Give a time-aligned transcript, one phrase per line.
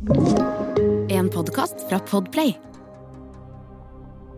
[0.00, 2.54] En podkast fra Podplay.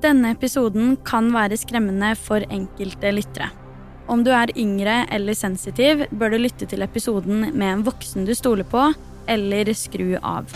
[0.03, 3.47] Denne episoden kan være skremmende for enkelte lyttere.
[4.11, 8.35] Om du er yngre eller sensitiv, bør du lytte til episoden med en voksen du
[8.35, 8.89] stoler på,
[9.31, 10.51] eller skru av.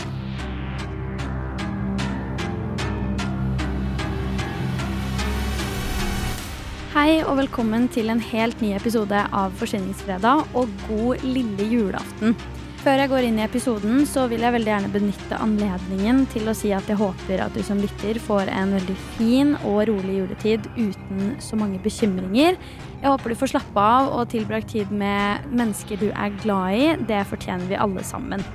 [6.97, 12.35] Hei og velkommen til en helt ny episode av Forsyningsfredag og god lille julaften.
[12.77, 16.53] Før jeg går inn i episoden, så vil jeg veldig gjerne benytte anledningen til å
[16.55, 20.69] si at jeg håper at du som lytter får en veldig fin og rolig juletid
[20.77, 22.59] uten så mange bekymringer.
[23.01, 26.87] Jeg håper du får slappe av og tilbrakt tid med mennesker du er glad i.
[27.09, 28.45] Det fortjener vi alle sammen.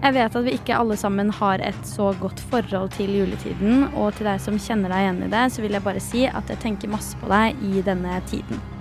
[0.00, 4.16] Jeg vet at vi ikke alle sammen har et så godt forhold til juletiden, og
[4.16, 6.62] til deg som kjenner deg igjen i det, så vil jeg bare si at jeg
[6.64, 8.79] tenker masse på deg i denne tiden.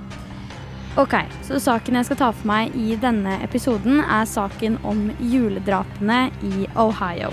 [1.00, 1.14] Ok,
[1.48, 6.66] så saken jeg skal ta for meg i denne episoden, er saken om juledrapene i
[6.76, 7.30] Ohio.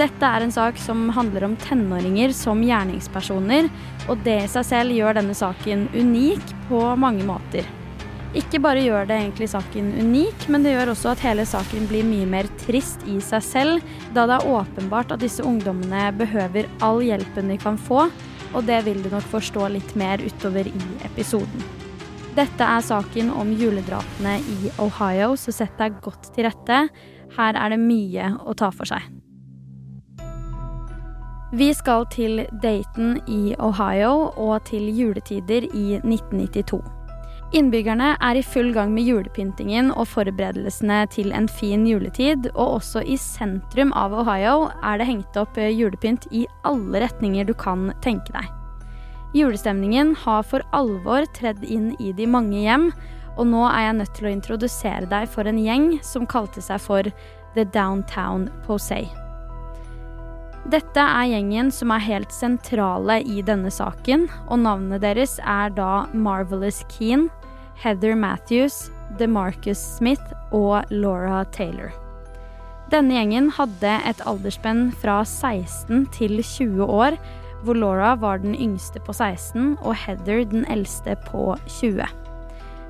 [0.00, 3.68] Dette er en sak som handler om tenåringer som gjerningspersoner,
[4.08, 7.68] og det i seg selv gjør denne saken unik på mange måter.
[8.40, 12.08] Ikke bare gjør det egentlig saken unik, men det gjør også at hele saken blir
[12.08, 17.04] mye mer trist i seg selv, da det er åpenbart at disse ungdommene behøver all
[17.04, 18.06] hjelpen de kan få,
[18.54, 21.68] og det vil du nok forstå litt mer utover i episoden.
[22.38, 26.84] Dette er saken om juledrapene i Ohio, så sett deg godt til rette.
[27.34, 29.02] Her er det mye å ta for seg.
[31.58, 36.78] Vi skal til Dayton i Ohio og til juletider i 1992.
[37.58, 43.02] Innbyggerne er i full gang med julepyntingen og forberedelsene til en fin juletid, og også
[43.02, 48.36] i sentrum av Ohio er det hengt opp julepynt i alle retninger du kan tenke
[48.36, 48.57] deg.
[49.36, 52.88] Julestemningen har for alvor tredd inn i de mange hjem,
[53.36, 56.80] og nå er jeg nødt til å introdusere deg for en gjeng som kalte seg
[56.82, 57.10] for
[57.54, 59.06] The Downtown Posey.
[60.68, 66.08] Dette er gjengen som er helt sentrale i denne saken, og navnet deres er da
[66.12, 67.28] Marvelous Keen,
[67.78, 68.88] Heather Matthews,
[69.20, 71.92] DeMarcus Smith og Laura Taylor.
[72.92, 77.18] Denne gjengen hadde et aldersspenn fra 16 til 20 år,
[77.64, 82.06] hvor Laura var den yngste på 16 og Heather den eldste på 20.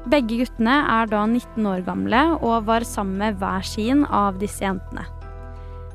[0.09, 4.65] Begge guttene er da 19 år gamle og var sammen med hver sin av disse
[4.65, 5.05] jentene.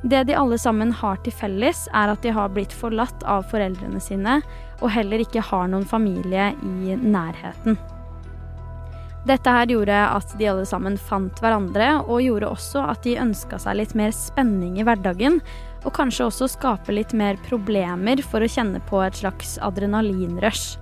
[0.03, 4.01] Det de alle sammen har til felles, er at de har blitt forlatt av foreldrene
[4.03, 4.41] sine
[4.81, 7.79] og heller ikke har noen familie i nærheten.
[9.23, 13.55] Dette her gjorde at de alle sammen fant hverandre, og gjorde også at de ønska
[13.63, 15.39] seg litt mer spenning i hverdagen,
[15.83, 20.79] og kanskje også skape litt mer problemer for å kjenne på et slags adrenalinrush.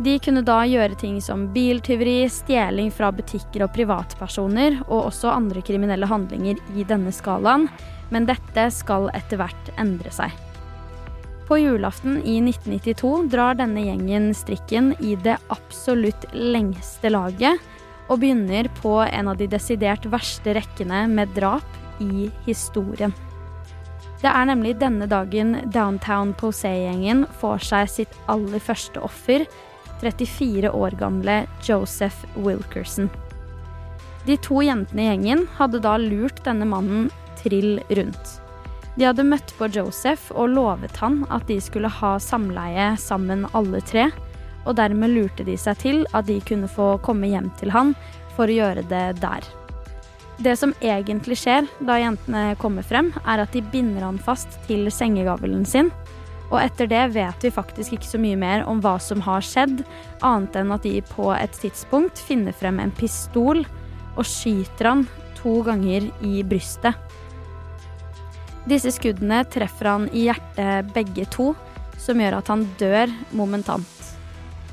[0.00, 5.60] De kunne da gjøre ting som biltyveri, stjeling fra butikker og privatpersoner, og også andre
[5.64, 7.68] kriminelle handlinger i denne skalaen,
[8.10, 10.32] men dette skal etter hvert endre seg.
[11.50, 17.60] På julaften i 1992 drar denne gjengen strikken i det absolutt lengste laget,
[18.10, 23.12] og begynner på en av de desidert verste rekkene med drap i historien.
[24.20, 29.46] Det er nemlig denne dagen Downtown Posay-gjengen får seg sitt aller første offer,
[30.02, 33.08] 34 år gamle Joseph Wilkerson.
[34.28, 37.08] De to jentene i gjengen hadde da lurt denne mannen
[37.40, 38.34] trill rundt.
[38.98, 43.80] De hadde møtt på Joseph og lovet han at de skulle ha samleie sammen alle
[43.88, 44.10] tre,
[44.68, 47.94] og dermed lurte de seg til at de kunne få komme hjem til han
[48.36, 49.48] for å gjøre det der.
[50.40, 54.88] Det som egentlig skjer da jentene kommer frem, er at de binder han fast til
[54.88, 55.90] sengegavlen sin.
[56.48, 59.82] Og etter det vet vi faktisk ikke så mye mer om hva som har skjedd,
[60.24, 63.62] annet enn at de på et tidspunkt finner frem en pistol
[64.16, 65.04] og skyter han
[65.38, 66.96] to ganger i brystet.
[68.68, 71.52] Disse skuddene treffer han i hjertet begge to,
[72.00, 73.99] som gjør at han dør momentant.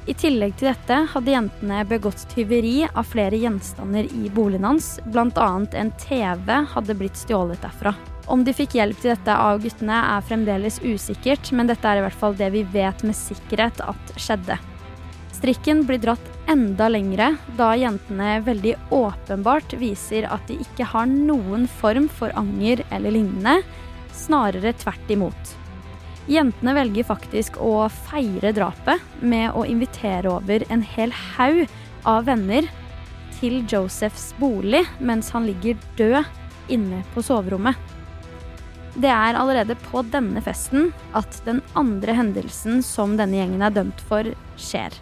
[0.08, 5.48] I tillegg til dette hadde jentene begått tyveri av flere gjenstander i boligen hans, bl.a.
[5.82, 7.92] en TV hadde blitt stjålet derfra.
[8.32, 12.06] Om de fikk hjelp til dette av guttene er fremdeles usikkert, men dette er i
[12.06, 14.56] hvert fall det vi vet med sikkerhet at skjedde.
[15.36, 21.68] Strikken blir dratt enda lengre, da jentene veldig åpenbart viser at de ikke har noen
[21.68, 23.60] form for anger eller lignende,
[24.16, 25.58] snarere tvert imot.
[26.28, 31.64] Jentene velger faktisk å feire drapet med å invitere over en hel haug
[32.08, 32.68] av venner
[33.38, 37.80] til Josephs bolig mens han ligger død inne på soverommet.
[38.98, 44.04] Det er allerede på denne festen at den andre hendelsen som denne gjengen er dømt
[44.10, 44.28] for,
[44.60, 44.96] skjer.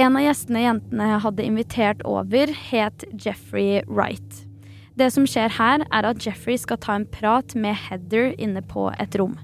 [0.00, 4.49] En av gjestene jentene hadde invitert over, het Jeffrey Wright.
[4.98, 8.88] Det som skjer her, er at Jeffrey skal ta en prat med Heather inne på
[8.98, 9.36] et rom.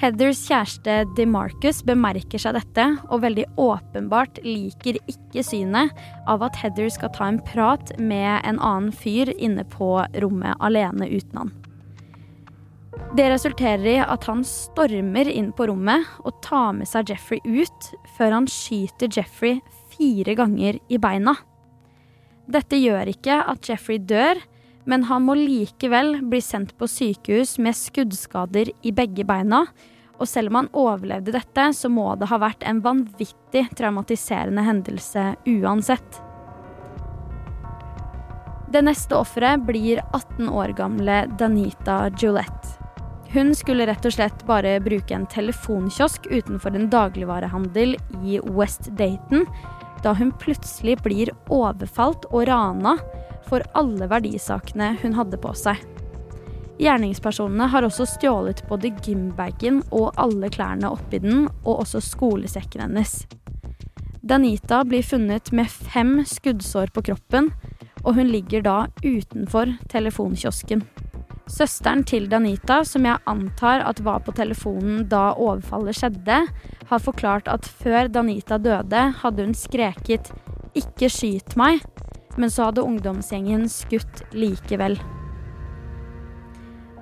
[0.00, 5.94] Heathers kjæreste DeMarcus bemerker seg dette, og veldig åpenbart liker ikke synet
[6.30, 9.92] av at Heather skal ta en prat med en annen fyr inne på
[10.24, 11.54] rommet alene uten han.
[13.14, 17.90] Det resulterer i at han stormer inn på rommet og tar med seg Jeffrey ut,
[18.18, 19.60] før han skyter Jeffrey
[19.94, 21.36] fire ganger i beina.
[22.50, 24.42] Dette gjør ikke at Jeffrey dør,
[24.84, 29.64] men han må likevel bli sendt på sykehus med skuddskader i begge beina.
[30.20, 35.32] Og selv om han overlevde dette, så må det ha vært en vanvittig traumatiserende hendelse
[35.48, 36.20] uansett.
[38.74, 42.80] Det neste offeret blir 18 år gamle Danita Julette.
[43.34, 49.42] Hun skulle rett og slett bare bruke en telefonkiosk utenfor en dagligvarehandel i West Dayton,
[50.04, 52.94] da hun plutselig blir overfalt og rana
[53.48, 55.80] for alle verdisakene hun hadde på seg.
[56.80, 63.22] Gjerningspersonene har også stjålet både gymbagen og alle klærne oppi den, og også skolesekken hennes.
[64.24, 67.52] Danita blir funnet med fem skuddsår på kroppen,
[68.02, 70.82] og hun ligger da utenfor telefonkiosken.
[71.44, 76.38] Søsteren til Danita, som jeg antar at var på telefonen da overfallet skjedde,
[76.88, 80.32] har forklart at før Danita døde, hadde hun skreket
[80.74, 81.84] 'ikke skyt meg',
[82.36, 84.98] men så hadde ungdomsgjengen skutt likevel.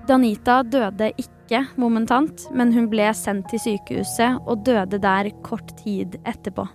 [0.08, 6.18] Danita døde ikke momentant, men hun ble sendt til sykehuset og døde der kort tid
[6.26, 6.66] etterpå.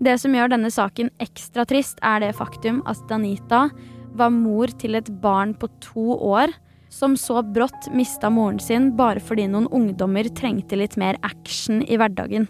[0.00, 3.66] Det som gjør denne saken ekstra trist, er det faktum at Danita
[4.16, 6.54] var mor til et barn på to år
[6.90, 11.98] som så brått mista moren sin bare fordi noen ungdommer trengte litt mer action i
[12.00, 12.48] hverdagen.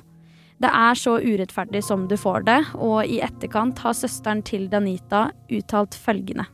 [0.61, 5.31] Det er så urettferdig som du får det, og i etterkant har søsteren til Danita
[5.49, 6.45] uttalt følgende.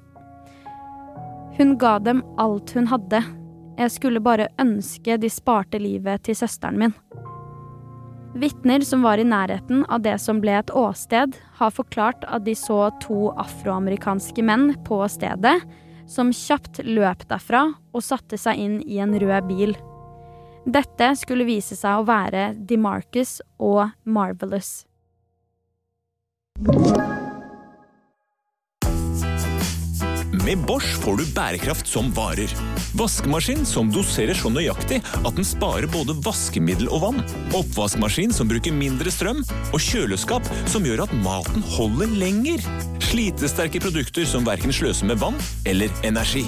[1.57, 3.23] Hun ga dem alt hun hadde.
[3.77, 6.95] Jeg skulle bare ønske de sparte livet til søsteren min.
[8.37, 12.53] Vitner som var i nærheten av det som ble et åsted, har forklart at de
[12.55, 15.57] så to afroamerikanske menn på stedet,
[16.07, 19.73] som kjapt løp derfra og satte seg inn i en rød bil.
[20.67, 24.83] Dette skulle vise seg å være DeMarcus og Marvelous.
[30.47, 32.51] Med Bosch får du bærekraft som varer.
[32.99, 37.25] Vaskemaskin som doserer så nøyaktig at den sparer både vaskemiddel og vann.
[37.55, 39.43] Oppvaskmaskin som bruker mindre strøm.
[39.71, 42.63] Og kjøleskap som gjør at maten holder lenger.
[43.07, 46.47] Slitesterke produkter som verken sløser med vann eller energi.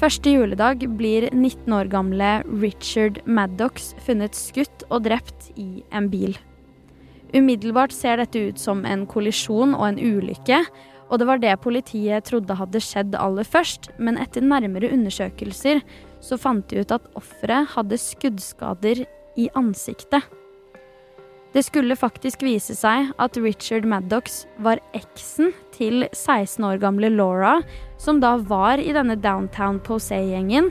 [0.00, 2.28] Første juledag blir 19 år gamle
[2.62, 6.38] Richard Maddox funnet skutt og drept i en bil.
[7.36, 10.62] Umiddelbart ser dette ut som en kollisjon og en ulykke,
[11.10, 15.84] og det var det politiet trodde hadde skjedd aller først, men etter nærmere undersøkelser
[16.24, 19.04] så fant de ut at offeret hadde skuddskader
[19.36, 20.24] i ansiktet.
[21.50, 27.56] Det skulle faktisk vise seg at Richard Maddox var eksen til 16 år gamle Laura,
[27.98, 30.70] som da var i denne Downtown Posay-gjengen.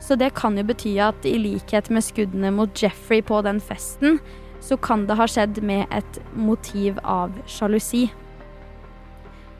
[0.00, 4.20] Så det kan jo bety at i likhet med skuddene mot Jeffrey på den festen,
[4.62, 8.06] så kan det ha skjedd med et motiv av sjalusi.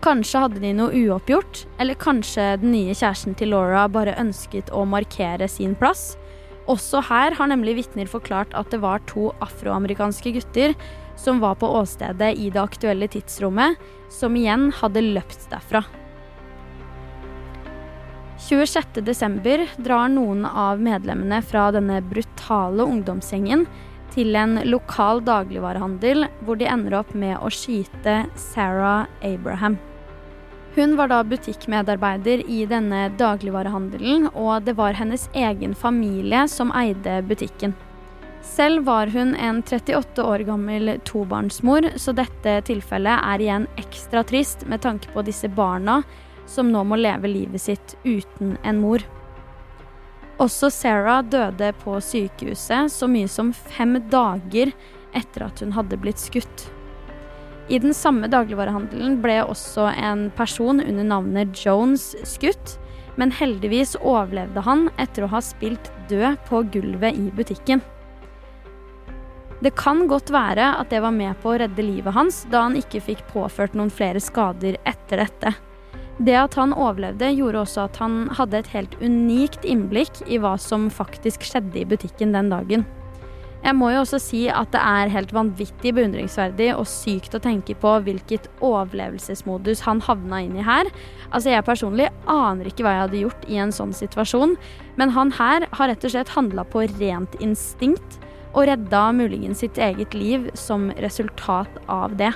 [0.00, 4.86] Kanskje hadde de noe uoppgjort, eller kanskje den nye kjæresten til Laura bare ønsket å
[4.88, 6.14] markere sin plass.
[6.70, 10.76] Også her har nemlig vitner forklart at det var to afroamerikanske gutter
[11.18, 13.80] som var på åstedet i det aktuelle tidsrommet,
[14.12, 15.82] som igjen hadde løpt derfra.
[18.40, 19.66] 26.12.
[19.84, 23.66] drar noen av medlemmene fra denne brutale ungdomsgjengen
[24.14, 29.76] til en lokal dagligvarehandel, hvor de ender opp med å skyte Sarah Abraham.
[30.74, 37.20] Hun var da butikkmedarbeider i denne dagligvarehandelen, og det var hennes egen familie som eide
[37.26, 37.74] butikken.
[38.42, 44.64] Selv var hun en 38 år gammel tobarnsmor, så dette tilfellet er igjen ekstra trist
[44.70, 46.00] med tanke på disse barna
[46.46, 49.04] som nå må leve livet sitt uten en mor.
[50.40, 54.72] Også Sarah døde på sykehuset så mye som fem dager
[55.12, 56.70] etter at hun hadde blitt skutt.
[57.70, 62.74] I den samme dagligvarehandelen ble også en person under navnet Jones skutt,
[63.14, 67.82] men heldigvis overlevde han etter å ha spilt død på gulvet i butikken.
[69.60, 72.78] Det kan godt være at det var med på å redde livet hans, da han
[72.80, 75.52] ikke fikk påført noen flere skader etter dette.
[76.20, 80.56] Det at han overlevde, gjorde også at han hadde et helt unikt innblikk i hva
[80.60, 82.88] som faktisk skjedde i butikken den dagen.
[83.60, 87.76] Jeg må jo også si at det er helt vanvittig beundringsverdig og sykt å tenke
[87.76, 90.88] på hvilket overlevelsesmodus han havna inn i her.
[91.28, 94.56] Altså Jeg personlig aner ikke hva jeg hadde gjort i en sånn situasjon,
[94.96, 98.20] men han her har rett og slett handla på rent instinkt
[98.54, 102.32] og redda muligens sitt eget liv som resultat av det.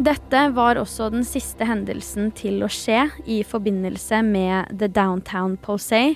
[0.00, 6.14] Dette var også den siste hendelsen til å skje i forbindelse med The Downtown Posay,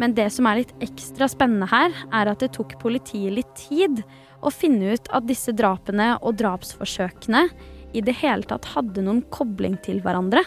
[0.00, 4.02] men det som er litt ekstra spennende her, er at det tok politiet litt tid
[4.42, 7.46] å finne ut at disse drapene og drapsforsøkene
[7.92, 10.44] i det hele tatt hadde noen kobling til hverandre.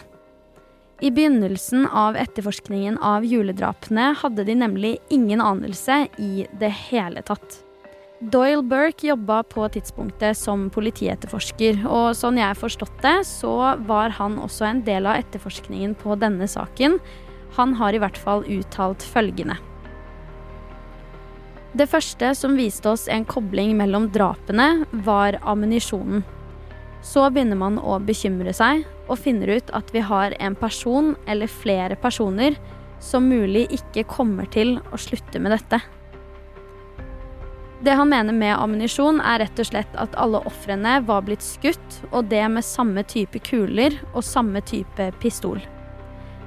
[1.04, 7.60] I begynnelsen av etterforskningen av juledrapene hadde de nemlig ingen anelse i det hele tatt.
[8.20, 13.52] Doyle Burke jobba på tidspunktet som politietterforsker, og sånn jeg har forstått det, så
[13.84, 16.96] var han også en del av etterforskningen på denne saken,
[17.54, 19.56] han har i hvert fall uttalt følgende.
[21.76, 26.24] Det første som viste oss en kobling mellom drapene, var ammunisjonen.
[27.04, 31.52] Så begynner man å bekymre seg og finner ut at vi har en person eller
[31.52, 32.56] flere personer
[33.02, 35.82] som mulig ikke kommer til å slutte med dette.
[37.84, 42.00] Det han mener med ammunisjon, er rett og slett at alle ofrene var blitt skutt,
[42.08, 45.60] og det med samme type kuler og samme type pistol.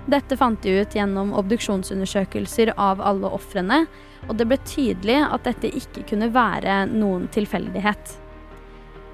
[0.10, 3.84] Dette fant de ut gjennom obduksjonsundersøkelser av alle ofrene,
[4.26, 8.16] og det ble tydelig at dette ikke kunne være noen tilfeldighet.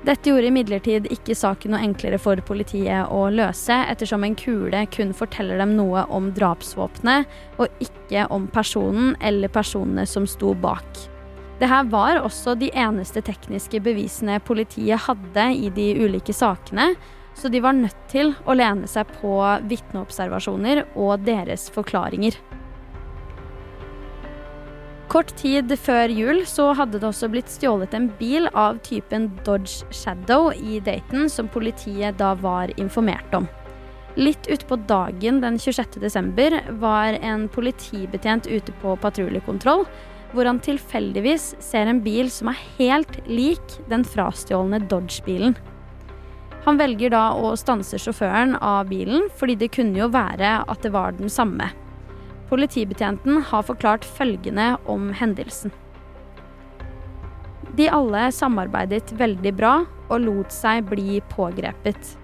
[0.05, 5.11] Dette gjorde imidlertid ikke saken noe enklere for politiet å løse, ettersom en kule kun
[5.17, 7.25] forteller dem noe om drapsvåpenet,
[7.57, 10.85] og ikke om personen eller personene som sto bak.
[11.59, 16.93] Dette var også de eneste tekniske bevisene politiet hadde i de ulike sakene,
[17.35, 19.37] så de var nødt til å lene seg på
[19.69, 22.37] vitneobservasjoner og deres forklaringer.
[25.11, 29.85] Kort tid før jul så hadde det også blitt stjålet en bil av typen Dodge
[29.93, 33.45] Shadow i Dayton, som politiet da var informert om.
[34.15, 35.99] Litt utpå dagen den 26.
[36.03, 39.85] desember var en politibetjent ute på patruljekontroll,
[40.35, 45.55] hvor han tilfeldigvis ser en bil som er helt lik den frastjålne Dodge-bilen.
[46.65, 50.93] Han velger da å stanse sjåføren av bilen, fordi det kunne jo være at det
[50.95, 51.69] var den samme.
[52.49, 55.73] Politibetjenten har forklart følgende om hendelsen.
[57.77, 59.73] De alle samarbeidet veldig bra
[60.07, 62.15] og lot seg bli pågrepet.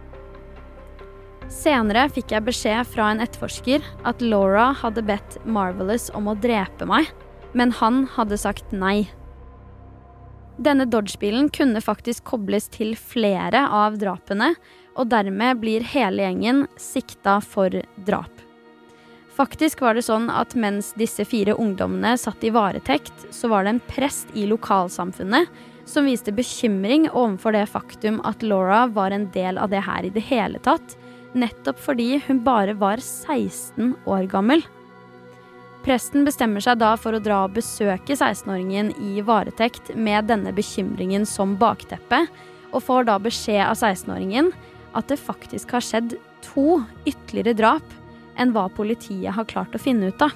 [1.52, 6.88] Senere fikk jeg beskjed fra en etterforsker at Laura hadde bedt Marvelous om å drepe
[6.88, 7.10] meg,
[7.54, 9.10] men han hadde sagt nei.
[10.58, 14.54] Denne Dodge-bilen kunne faktisk kobles til flere av drapene,
[15.00, 17.76] og dermed blir hele gjengen sikta for
[18.08, 18.32] drap.
[19.32, 23.76] Faktisk var det sånn at mens disse fire ungdommene satt i varetekt, så var det
[23.76, 25.48] en prest i lokalsamfunnet
[25.88, 30.14] som viste bekymring overfor det faktum at Laura var en del av det her i
[30.14, 30.98] det hele tatt,
[31.34, 34.64] nettopp fordi hun bare var 16 år gammel.
[35.82, 41.26] Presten bestemmer seg da for å dra og besøke 16-åringen i varetekt med denne bekymringen
[41.26, 42.28] som bakteppe,
[42.72, 44.52] og får da beskjed av 16-åringen
[44.98, 47.98] at det faktisk har skjedd to ytterligere drap
[48.40, 50.36] enn hva politiet har klart å finne ut av.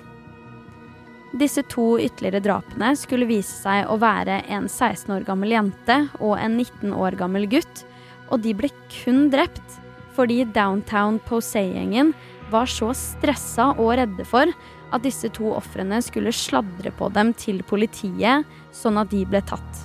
[1.36, 6.38] Disse to ytterligere drapene skulle vise seg å være en 16 år gammel jente og
[6.40, 7.84] en 19 år gammel gutt,
[8.32, 9.82] og de ble kun drept
[10.16, 12.14] fordi Downtown Posay-gjengen
[12.52, 14.52] var så stressa og redde for
[14.94, 19.84] at disse to ofrene skulle sladre på dem til politiet, sånn at de ble tatt.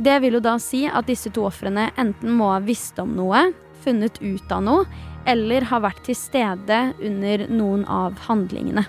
[0.00, 3.50] Det vil jo da si at disse to ofrene enten må ha visst om noe,
[3.84, 4.86] funnet ut av noe,
[5.28, 8.86] eller har vært til stede under noen av handlingene.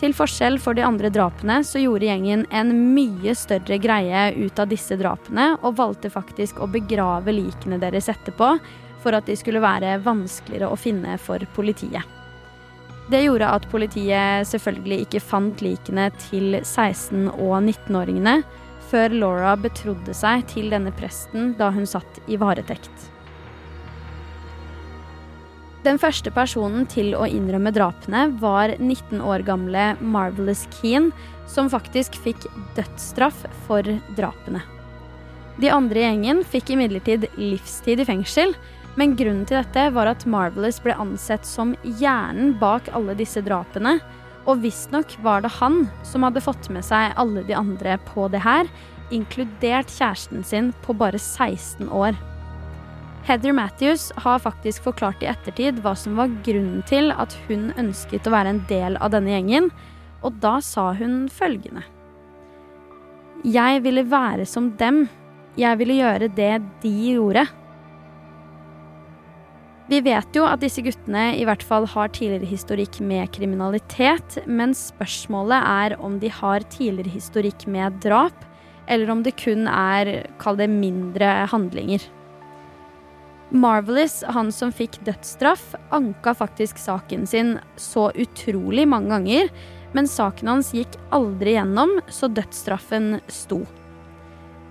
[0.00, 4.70] Til forskjell for de andre drapene så gjorde gjengen en mye større greie ut av
[4.70, 8.54] disse drapene, og valgte faktisk å begrave likene deres etterpå
[9.02, 12.02] for at de skulle være vanskeligere å finne for politiet.
[13.10, 18.36] Det gjorde at politiet selvfølgelig ikke fant likene til 16- og 19-åringene
[18.90, 23.10] før Laura betrodde seg til denne presten da hun satt i varetekt.
[25.80, 31.08] Den første personen til å innrømme drapene var 19 år gamle Marvelous Keane,
[31.48, 32.44] som faktisk fikk
[32.76, 33.86] dødsstraff for
[34.18, 34.60] drapene.
[35.60, 38.52] De andre i gjengen fikk imidlertid livstid i fengsel,
[38.98, 43.98] men grunnen til dette var at Marvelous ble ansett som hjernen bak alle disse drapene.
[44.48, 48.42] Og visstnok var det han som hadde fått med seg alle de andre på det
[48.42, 48.66] her,
[49.14, 52.18] inkludert kjæresten sin på bare 16 år.
[53.28, 58.26] Heather Matthews har faktisk forklart i ettertid hva som var grunnen til at hun ønsket
[58.26, 59.70] å være en del av denne gjengen.
[60.22, 61.80] og da sa hun følgende.
[63.44, 65.08] Jeg ville være som dem.
[65.56, 67.46] Jeg ville gjøre det de gjorde.
[69.90, 74.70] Vi vet jo at disse guttene i hvert fall har tidligere historikk med kriminalitet, men
[74.76, 78.46] spørsmålet er om de har tidligere historikk med drap,
[78.86, 82.06] eller om det kun er, kall det, mindre handlinger.
[83.50, 89.50] Marvelous, han som fikk dødsstraff, anka faktisk saken sin så utrolig mange ganger,
[89.90, 93.64] men saken hans gikk aldri gjennom, så dødsstraffen sto.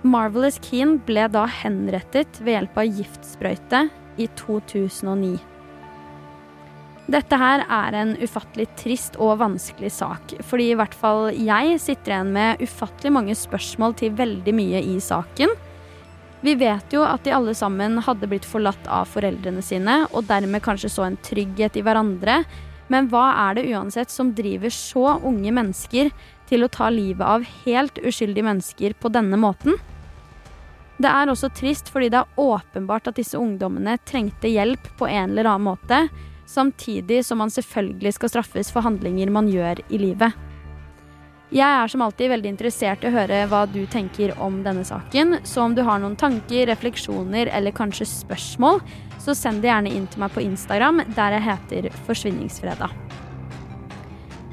[0.00, 3.88] Marvelous Keen ble da henrettet ved hjelp av giftsprøyte
[4.20, 5.38] i 2009.
[7.10, 12.14] Dette her er en ufattelig trist og vanskelig sak, fordi i hvert fall jeg sitter
[12.14, 15.56] igjen med ufattelig mange spørsmål til veldig mye i saken.
[16.40, 20.62] Vi vet jo at de alle sammen hadde blitt forlatt av foreldrene sine, og dermed
[20.64, 22.44] kanskje så en trygghet i hverandre,
[22.90, 26.14] men hva er det uansett som driver så unge mennesker
[26.50, 29.76] til å ta livet av helt uskyldige mennesker på denne måten?
[31.00, 35.32] Det er også trist fordi det er åpenbart at disse ungdommene trengte hjelp på en
[35.32, 36.02] eller annen måte,
[36.50, 40.36] samtidig som man selvfølgelig skal straffes for handlinger man gjør i livet.
[41.50, 45.40] Jeg er som alltid veldig interessert i å høre hva du tenker om denne saken,
[45.42, 48.78] så om du har noen tanker, refleksjoner eller kanskje spørsmål,
[49.18, 52.94] så send det gjerne inn til meg på Instagram, der jeg heter Forsvinningsfredag.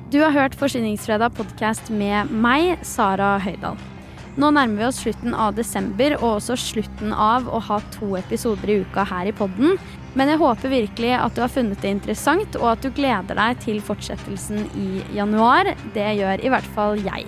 [0.10, 3.97] Du har hørt Forsvinningsfredag podkast med meg, Sara Høydahl.
[4.38, 8.70] Nå nærmer vi oss slutten av desember, og også slutten av å ha to episoder
[8.70, 9.80] i uka her i podden.
[10.18, 13.66] Men jeg håper virkelig at du har funnet det interessant, og at du gleder deg
[13.66, 15.74] til fortsettelsen i januar.
[15.98, 17.26] Det gjør i hvert fall jeg.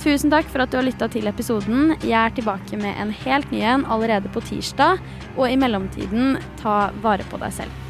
[0.00, 1.94] Tusen takk for at du har lytta til episoden.
[2.04, 5.00] Jeg er tilbake med en helt ny en allerede på tirsdag.
[5.38, 7.89] Og i mellomtiden, ta vare på deg selv.